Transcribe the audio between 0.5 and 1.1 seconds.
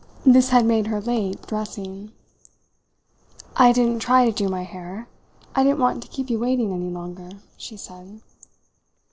made her